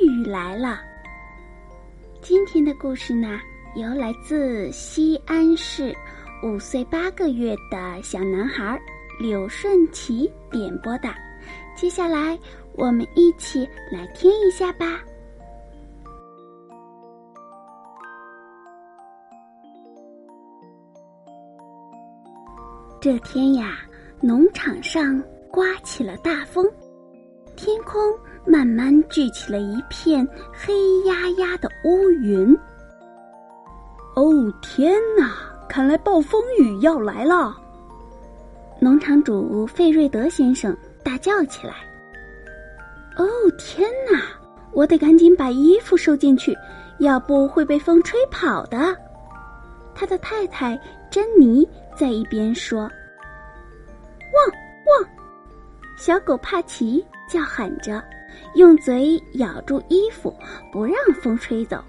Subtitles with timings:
[0.00, 0.80] 雨来了。
[2.22, 3.38] 今天的故事呢，
[3.76, 5.94] 由来自西安市
[6.42, 8.80] 五岁八个月的小男孩
[9.20, 11.08] 柳顺奇点播的。
[11.74, 12.38] 接下来，
[12.72, 15.00] 我们一起来听一下吧。
[23.00, 23.78] 这天呀，
[24.20, 25.22] 农场上
[25.52, 26.66] 刮起了大风，
[27.54, 28.00] 天空。
[28.46, 32.56] 慢慢聚起了一片黑压压的乌云。
[34.14, 35.34] 哦天哪！
[35.68, 37.54] 看来暴风雨要来了。
[38.78, 41.74] 农场主费瑞德先生大叫起来
[43.18, 43.26] ：“哦
[43.58, 44.22] 天哪！
[44.72, 46.56] 我得赶紧把衣服收进去，
[46.98, 48.96] 要不会被风吹跑的。”
[49.92, 52.80] 他的太太珍妮在一边说
[54.32, 54.54] ：“汪
[54.86, 55.10] 汪！”
[55.98, 58.02] 小狗帕奇叫喊着。
[58.54, 60.34] 用嘴咬住衣服，
[60.72, 61.82] 不让风吹走。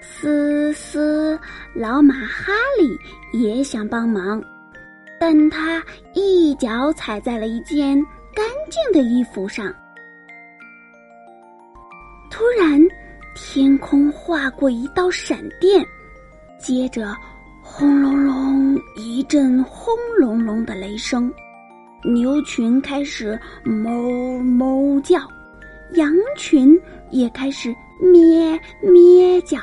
[0.00, 1.38] 嘶嘶，
[1.74, 2.98] 老马哈利
[3.38, 4.42] 也想帮忙，
[5.20, 5.82] 但他
[6.14, 7.96] 一脚踩在了一件
[8.34, 9.72] 干净的衣服上。
[12.30, 12.80] 突然，
[13.34, 15.84] 天空划过一道闪电，
[16.58, 17.16] 接着
[17.62, 21.32] 轰隆隆一阵轰隆隆的雷声。
[22.04, 25.18] 牛群开始哞哞叫，
[25.94, 26.80] 羊群
[27.10, 29.58] 也开始咩咩叫。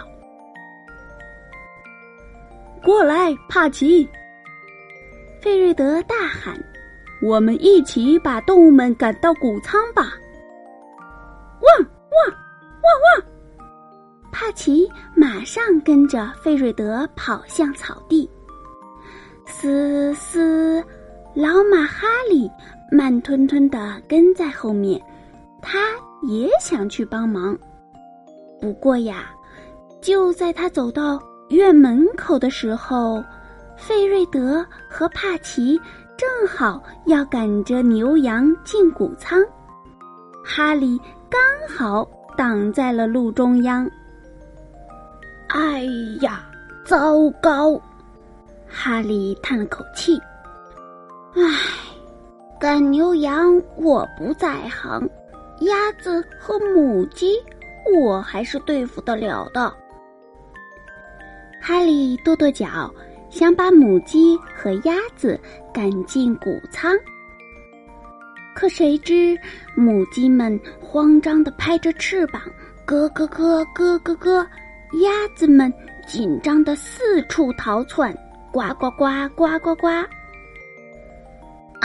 [2.83, 4.07] 过来，帕奇！
[5.41, 6.55] 费瑞德大喊
[7.23, 10.13] ：“我们一起把动物们赶到谷仓吧！”
[11.61, 12.37] 汪汪
[12.83, 13.23] 汪汪！
[14.31, 18.29] 帕奇马上跟着费瑞德跑向草地。
[19.45, 20.83] 嘶嘶。
[21.35, 22.49] 老马哈利
[22.89, 25.01] 慢吞吞的跟在后面，
[25.61, 25.79] 他
[26.23, 27.57] 也想去帮忙。
[28.61, 29.29] 不过呀，
[30.01, 33.21] 就在他走到院门口的时候，
[33.75, 35.77] 费瑞德和帕奇
[36.15, 39.43] 正好要赶着牛羊进谷仓，
[40.41, 40.97] 哈利
[41.29, 43.91] 刚好挡在了路中央。
[45.49, 45.83] 哎
[46.21, 46.45] 呀，
[46.85, 47.77] 糟糕！
[48.69, 50.17] 哈利叹了口气。
[51.37, 51.41] 唉，
[52.57, 55.09] 赶牛羊我不在行，
[55.61, 57.35] 鸭子和母鸡
[57.93, 59.73] 我还是对付得了的。
[61.61, 62.89] 哈利跺跺脚，
[63.29, 65.37] 想把母鸡和鸭子
[65.73, 66.95] 赶进谷仓，
[68.55, 69.37] 可谁知
[69.75, 72.41] 母鸡们慌张地拍着翅膀，
[72.85, 74.47] 咯咯咯咯咯咯；
[75.03, 75.73] 鸭子们
[76.07, 78.17] 紧张地四处逃窜，
[78.53, 79.87] 呱呱呱呱呱呱。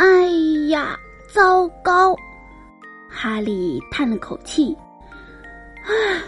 [0.01, 0.23] 哎
[0.69, 2.17] 呀，糟糕！
[3.07, 4.75] 哈利叹了口气，
[5.85, 6.23] 唉，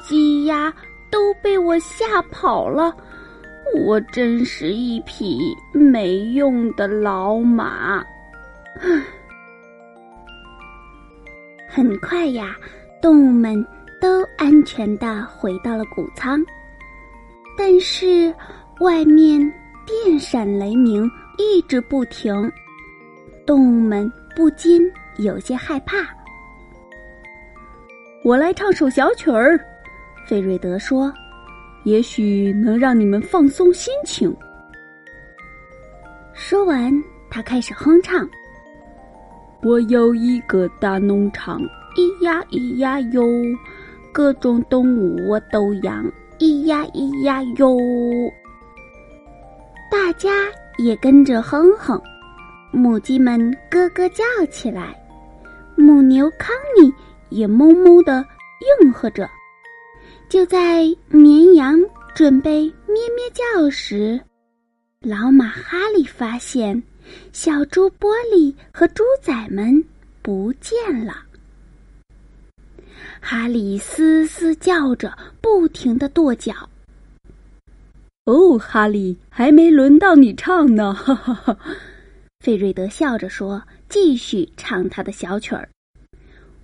[0.00, 0.72] 鸡鸭
[1.10, 2.96] 都被我吓跑了，
[3.84, 5.40] 我真是一匹
[5.72, 8.00] 没用的老马。
[11.68, 12.54] 很快呀，
[13.02, 13.66] 动物们
[14.00, 16.40] 都安全的回到了谷仓，
[17.56, 18.32] 但是
[18.78, 19.40] 外面
[19.84, 22.32] 电闪雷鸣，一直不停。
[23.48, 24.82] 动物们不禁
[25.16, 26.06] 有些害怕。
[28.22, 29.58] 我来唱首小曲儿，
[30.26, 31.10] 费瑞德说
[31.84, 34.36] ：“也许能让你们放松心情。”
[36.34, 36.92] 说完，
[37.30, 38.28] 他开始哼唱
[39.64, 41.58] ：“我有一个大农场，
[41.96, 43.24] 咿呀咿呀哟，
[44.12, 46.04] 各种动物我都养，
[46.38, 47.74] 咿呀咿呀哟。”
[49.90, 50.28] 大家
[50.76, 51.98] 也跟着哼哼。
[52.70, 54.94] 母鸡们咯咯叫起来，
[55.76, 56.92] 母牛康妮
[57.30, 58.24] 也哞哞的
[58.82, 59.28] 应和着。
[60.28, 61.78] 就在绵羊
[62.14, 64.20] 准备咩咩叫时，
[65.00, 66.82] 老马哈利发现
[67.32, 69.82] 小猪波利和猪仔们
[70.20, 70.76] 不见
[71.06, 71.14] 了。
[73.20, 76.52] 哈利嘶嘶叫着，不停的跺脚。
[78.26, 80.92] 哦，哈利，还没轮到你唱呢！
[80.92, 81.56] 哈哈哈。
[82.48, 85.68] 费瑞德笑着说，继续唱他的小曲儿。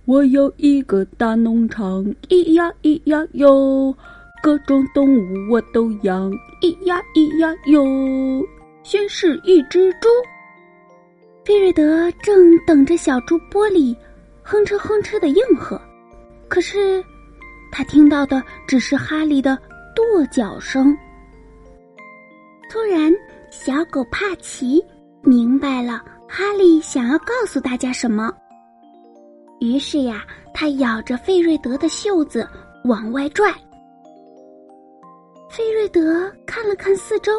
[0.05, 3.95] 我有一个大农场，咿呀咿呀哟，
[4.41, 7.85] 各种动物我都养，咿呀咿呀哟。
[8.81, 10.09] 先是一只猪，
[11.45, 13.95] 费瑞德正等着小猪玻璃
[14.41, 15.79] 哼哧哼哧的应和，
[16.47, 17.03] 可是
[17.71, 19.55] 他听到的只是哈利的
[19.95, 20.97] 跺脚声。
[22.71, 23.13] 突然，
[23.51, 24.83] 小狗帕奇
[25.25, 28.31] 明白了哈利想要告诉大家什么。
[29.59, 30.23] 于是呀，
[30.53, 32.47] 他咬着费瑞德的袖子
[32.83, 33.51] 往外拽。
[35.49, 37.31] 费瑞德看了看四周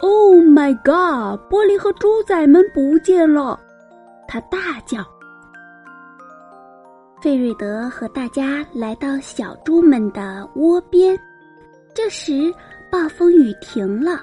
[0.00, 1.38] ，“Oh my god！
[1.50, 3.60] 玻璃和猪仔们不见了！”
[4.26, 5.04] 他大叫。
[7.20, 11.18] 费瑞德和大家来到小猪们的窝边，
[11.92, 12.54] 这时
[12.90, 14.22] 暴风雨停了，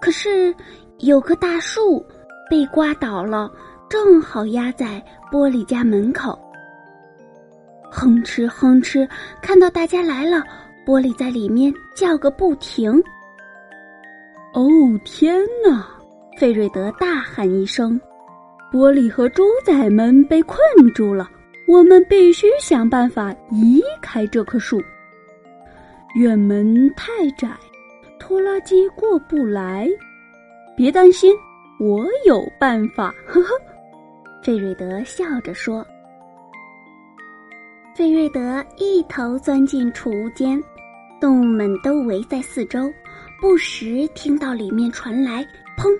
[0.00, 0.54] 可是
[0.98, 2.04] 有棵大树
[2.50, 3.50] 被刮倒了。
[3.88, 5.02] 正好压在
[5.32, 6.38] 玻璃家门口，
[7.90, 9.08] 哼哧哼哧，
[9.40, 10.44] 看到大家来了，
[10.84, 12.92] 玻璃在里面叫个不停。
[14.52, 14.68] 哦
[15.06, 15.86] 天哪！
[16.38, 17.98] 费瑞德大喊一声
[18.70, 20.58] ：“玻璃和猪仔们被困
[20.92, 21.26] 住了，
[21.66, 24.78] 我们必须想办法移开这棵树。
[26.14, 27.56] 院门太窄，
[28.18, 29.88] 拖拉机过不来。
[30.78, 31.34] 别担心，
[31.80, 33.52] 我有办法。”呵呵。
[34.44, 35.84] 费瑞德笑着说
[37.96, 40.62] ：“费瑞德一头钻进储物间，
[41.20, 42.88] 动物们都围在四周，
[43.40, 45.44] 不时听到里面传来
[45.76, 45.90] 砰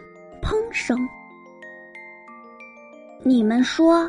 [0.40, 0.96] 砰声。
[3.24, 4.08] 你们说，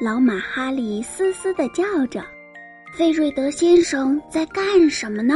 [0.00, 2.24] 老马哈里嘶嘶的叫着，
[2.94, 5.34] 费瑞德先生在干什么呢？”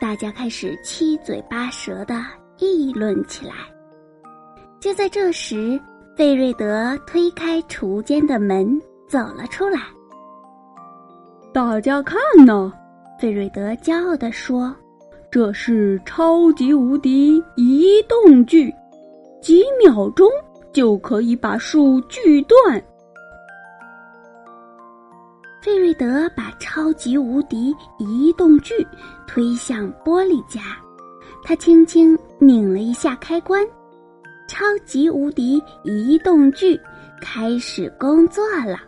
[0.00, 2.24] 大家开始七嘴八舌的
[2.58, 3.54] 议论起来。
[4.80, 5.78] 就在这时。
[6.16, 9.80] 费瑞德推开储物间的门，走了出来。
[11.50, 12.70] 大家看呢，
[13.18, 14.74] 费瑞德骄傲地说
[15.32, 18.70] ：“这是超级无敌移动锯，
[19.40, 20.28] 几秒钟
[20.74, 22.58] 就可以把树锯断。”
[25.62, 28.86] 费瑞德把超级无敌移动锯
[29.26, 30.60] 推向玻璃家，
[31.42, 33.66] 他轻轻拧了一下开关。
[34.46, 36.78] 超级无敌移动锯
[37.20, 38.78] 开始工作了！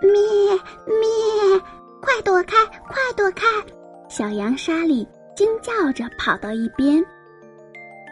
[0.00, 0.52] 咩
[0.86, 1.60] 咩，
[2.00, 2.56] 快躲开，
[2.86, 3.44] 快躲开！
[4.08, 5.06] 小羊莎莉
[5.36, 7.04] 惊叫着跑到一边。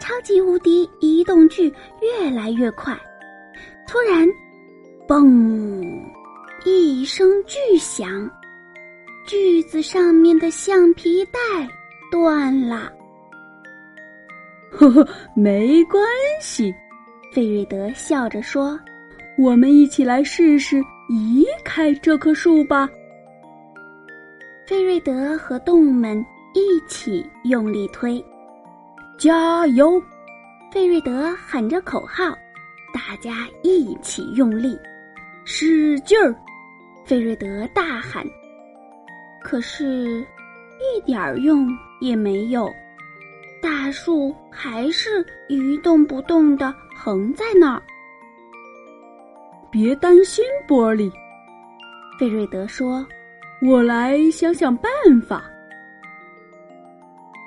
[0.01, 1.73] 超级无敌移动锯
[2.03, 2.95] 越来越快，
[3.89, 4.29] 突然，
[5.09, 5.96] 嘣！
[6.69, 8.29] 一声巨响，
[9.25, 11.39] 锯子上面的橡皮带
[12.11, 12.93] 断了。
[14.73, 16.05] 呵呵，没关
[16.41, 16.75] 系，
[17.33, 18.77] 费瑞德笑着说
[19.39, 22.91] ：“我们一起来试试移开这棵树吧。”
[24.67, 26.19] 费瑞德和动物们
[26.53, 28.21] 一起用力推，
[29.17, 30.03] 加油！
[30.73, 32.37] 费瑞德喊着口号，
[32.93, 34.77] 大家一起用力，
[35.45, 36.35] 使劲儿！
[37.07, 38.27] 费瑞德大喊，
[39.41, 40.27] 可是，
[40.81, 41.69] 一点儿用
[42.01, 42.69] 也没有。
[43.63, 47.83] 大树还是一动不动的横在那儿。
[49.71, 51.09] 别担心，玻璃。
[52.19, 53.07] 费瑞德说
[53.63, 54.91] ：“我来想想办
[55.29, 55.45] 法。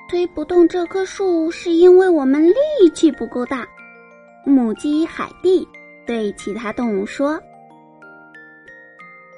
[0.08, 3.68] 推不动这棵树，是因为我们力气不够大。”
[4.46, 5.68] 母鸡海蒂
[6.06, 7.38] 对其他动物说：“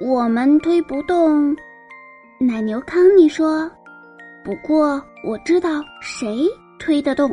[0.01, 1.55] 我们推不动。”
[2.39, 3.69] 奶牛康妮说。
[4.43, 6.47] 不过我知道谁
[6.79, 7.31] 推得动。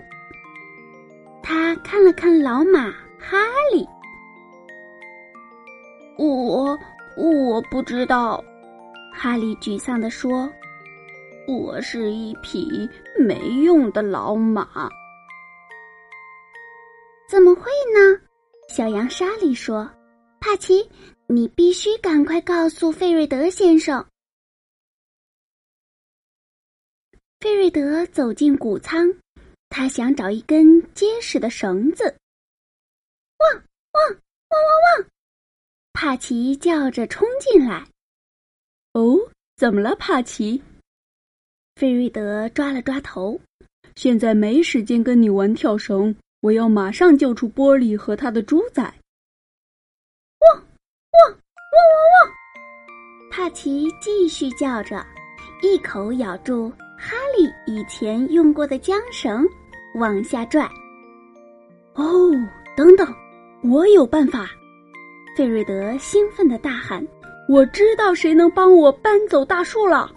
[1.43, 3.39] 他看了看老马哈
[3.73, 3.89] 利，
[6.19, 6.79] 我
[7.17, 8.45] 我不知道。
[9.11, 10.51] 哈利沮丧地说
[11.49, 12.87] ：“我是一匹
[13.19, 14.69] 没用的老马。”
[17.27, 17.63] 怎么会
[17.95, 18.21] 呢？
[18.69, 19.91] 小羊莎莉说
[20.41, 20.87] ：“帕奇，
[21.29, 24.07] 你必须赶快告诉费瑞德先生。”
[27.39, 29.15] 费瑞德走进谷仓，
[29.69, 32.17] 他想找一根结实的绳子。
[33.39, 33.63] 汪汪
[34.11, 34.21] 汪
[34.51, 34.61] 汪
[34.99, 35.07] 汪！
[35.93, 37.87] 帕奇叫着冲进来。
[38.95, 39.17] 哦，
[39.57, 40.61] 怎么了，帕奇？
[41.77, 43.41] 费瑞德抓了抓头。
[43.95, 48.93] 现在没时间跟你玩跳绳，我要马上救出玻璃和他的猪仔。
[51.79, 53.31] 汪汪汪！
[53.31, 55.05] 帕奇继续叫着，
[55.63, 56.73] 一口咬住。
[57.01, 59.47] 哈利以前用过的缰绳，
[59.95, 60.69] 往下拽。
[61.95, 62.33] 哦，
[62.77, 63.07] 等等，
[63.63, 64.51] 我有办法！
[65.37, 67.07] 费瑞德兴奋的大喊
[67.49, 70.11] ：“我知道谁能帮我搬走大树了！”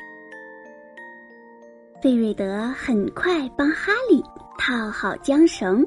[2.01, 4.24] 费瑞德很快帮哈利
[4.58, 5.86] 套好缰绳，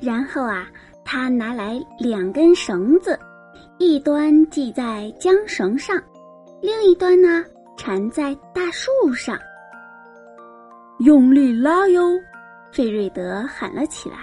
[0.00, 0.66] 然后啊，
[1.04, 3.18] 他拿来两根绳子，
[3.78, 6.00] 一端系在缰绳上，
[6.60, 7.44] 另一端呢
[7.76, 9.38] 缠在大树上。
[11.00, 12.02] 用力拉哟！
[12.70, 14.16] 费瑞德喊了起来。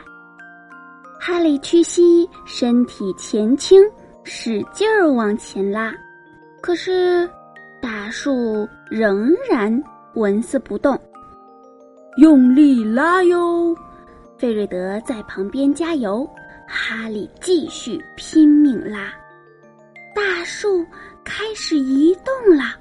[1.19, 3.83] 哈利屈膝，身体前倾，
[4.23, 5.93] 使劲儿往前拉，
[6.61, 7.29] 可是
[7.81, 9.83] 大树仍然
[10.15, 10.97] 纹丝不动。
[12.17, 13.75] 用力拉哟！
[14.37, 16.27] 费瑞德在旁边加油，
[16.67, 19.13] 哈利继续拼命拉，
[20.13, 20.85] 大树
[21.23, 22.75] 开始移动了。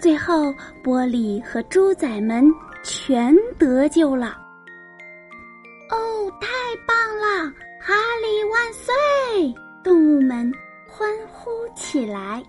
[0.00, 2.44] 最后，玻璃和猪仔们
[2.82, 4.36] 全得救了。
[5.90, 6.48] 哦，太
[6.86, 7.52] 棒了！
[7.80, 9.54] 哈利万岁！
[9.84, 10.50] 动物们
[10.88, 12.42] 欢呼起来。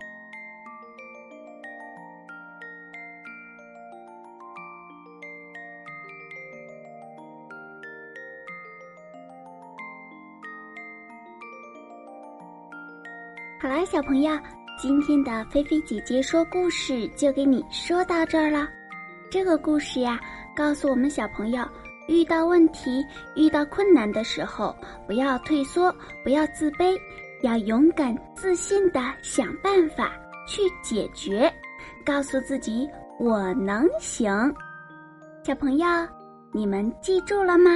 [13.64, 14.38] 好啦，小朋友，
[14.78, 18.68] 今天的菲菲姐姐说故事就给你说到这儿了。
[19.30, 20.20] 这个故事呀，
[20.54, 21.66] 告诉我们小朋友，
[22.10, 23.02] 遇到问题、
[23.38, 24.76] 遇到困难的时候，
[25.08, 27.00] 不要退缩，不要自卑，
[27.42, 30.12] 要勇敢、自信的想办法
[30.46, 31.50] 去解决，
[32.06, 32.86] 告诉自己
[33.18, 34.54] 我能行。
[35.42, 35.88] 小朋友，
[36.52, 37.72] 你们记住了吗？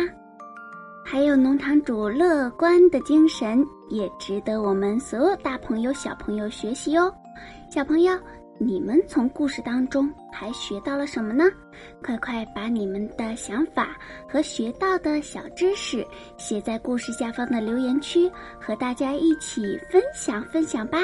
[1.06, 7.14] 还有农场主乐观的精神，也值得我们所有大朋友、小朋友学习哦。
[7.70, 8.18] 小朋友，
[8.60, 11.44] 你们从故事当中还学到了什么呢？
[12.04, 16.06] 快快把你们的想法和学到的小知识
[16.38, 21.00] 写在故事下方的留言区，和大家一起分享分享吧。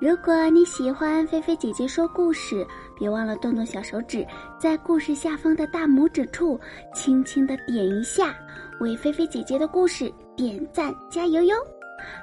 [0.00, 2.64] 如果你喜欢菲菲姐姐说故事，
[2.96, 4.24] 别忘了动动小手指，
[4.56, 6.58] 在故事下方的大拇指处
[6.94, 8.32] 轻轻的点一下，
[8.80, 11.56] 为菲菲姐姐的故事点赞加油哟！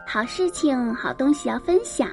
[0.08, 2.10] 好事情、好东西要分享，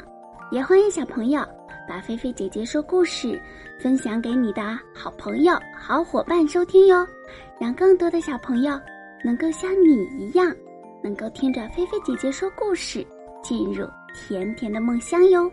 [0.51, 1.47] 也欢迎小朋友
[1.89, 3.41] 把菲菲姐姐说故事
[3.81, 7.07] 分享给你的好朋友、好伙伴收听哟，
[7.61, 8.79] 让更多的小朋友
[9.25, 10.53] 能够像你一样，
[11.03, 13.07] 能够听着菲菲姐姐说故事，
[13.43, 13.87] 进入。
[14.15, 15.51] 甜甜的梦乡哟。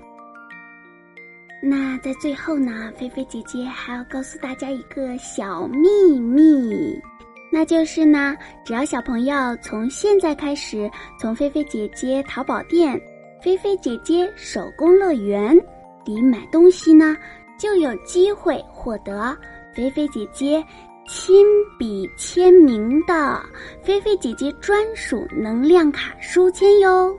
[1.64, 7.02] 那在最后呢，菲菲姐姐还要告诉大家一个小秘密，
[7.52, 10.90] 那就是呢，只要小朋友从现在开始，
[11.20, 13.00] 从菲菲姐姐淘宝店、
[13.42, 15.58] 菲菲姐姐手工乐园
[16.06, 17.18] 里买东西呢，
[17.58, 19.36] 就有机会获得
[19.74, 20.64] 菲菲姐姐
[21.08, 21.44] 亲
[21.78, 23.42] 笔签名的
[23.82, 27.18] 菲菲姐姐专属能量卡书签哟。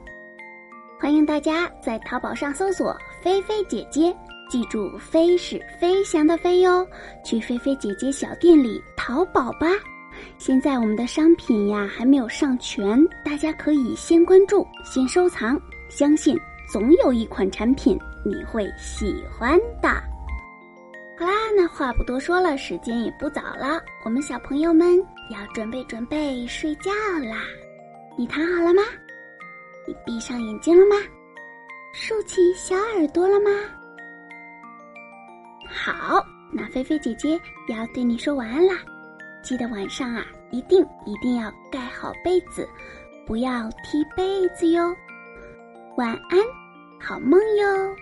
[0.99, 4.15] 欢迎大家在淘宝上搜索“菲菲姐姐”，
[4.49, 6.87] 记住“飞”是飞翔的“飞”哟。
[7.25, 9.67] 去菲菲姐姐小店里淘宝吧。
[10.39, 16.39] 现在我们的商品呀还没有上全，大家可以先关注、先收藏，相信
[16.73, 19.89] 总有一款产品你会喜欢的。
[21.19, 24.99] 好啦，那话不多说了，时间也不早了，我们小朋友们
[25.31, 26.91] 要准备准备睡觉
[27.29, 27.43] 啦。
[28.17, 28.83] 你躺好了吗？
[29.87, 30.97] 你闭上眼睛了吗？
[31.93, 33.51] 竖起小耳朵了吗？
[35.69, 38.75] 好，那菲菲姐姐要对你说晚安啦！
[39.43, 42.69] 记得晚上啊，一定一定要盖好被子，
[43.27, 44.95] 不要踢被子哟。
[45.97, 46.39] 晚安，
[47.01, 47.97] 好梦哟。